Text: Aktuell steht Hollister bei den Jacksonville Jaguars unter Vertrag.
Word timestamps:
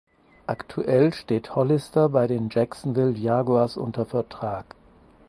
Aktuell 0.47 1.13
steht 1.13 1.53
Hollister 1.55 2.09
bei 2.09 2.25
den 2.25 2.49
Jacksonville 2.49 3.11
Jaguars 3.15 3.77
unter 3.77 4.03
Vertrag. 4.07 4.75